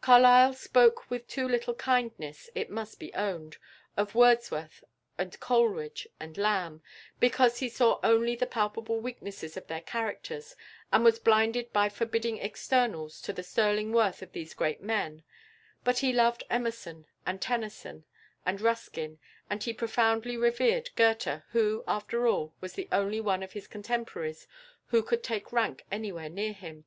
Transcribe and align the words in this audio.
Carlyle 0.00 0.54
spoke 0.54 1.08
with 1.08 1.28
too 1.28 1.46
little 1.46 1.72
kindness, 1.76 2.50
it 2.56 2.68
must 2.68 2.98
be 2.98 3.14
owned, 3.14 3.58
of 3.96 4.12
Wordsworth, 4.16 4.82
and 5.16 5.38
Coleridge, 5.38 6.08
and 6.18 6.36
Lamb, 6.36 6.82
because 7.20 7.58
he 7.60 7.68
saw 7.68 8.00
only 8.02 8.34
the 8.34 8.44
palpable 8.44 8.98
weaknesses 8.98 9.56
of 9.56 9.68
their 9.68 9.80
characters, 9.82 10.56
and 10.92 11.04
was 11.04 11.20
blinded 11.20 11.72
by 11.72 11.88
forbidding 11.88 12.38
externals 12.38 13.20
to 13.22 13.32
the 13.32 13.44
sterling 13.44 13.92
worth 13.92 14.20
of 14.20 14.32
these 14.32 14.52
great 14.52 14.82
men; 14.82 15.22
but 15.84 15.98
he 15.98 16.12
loved 16.12 16.42
Emerson, 16.50 17.06
and 17.24 17.40
Tennyson, 17.40 18.04
and 18.44 18.60
Ruskin, 18.60 19.20
and 19.48 19.62
he 19.62 19.72
profoundly 19.72 20.36
revered 20.36 20.90
Goethe, 20.96 21.44
who, 21.52 21.84
after 21.86 22.26
all, 22.26 22.52
was 22.60 22.72
the 22.72 22.88
only 22.90 23.20
one 23.20 23.44
of 23.44 23.52
his 23.52 23.68
contemporaries 23.68 24.48
who 24.86 25.04
could 25.04 25.22
take 25.22 25.52
rank 25.52 25.84
anywhere 25.92 26.28
near 26.30 26.52
him. 26.52 26.84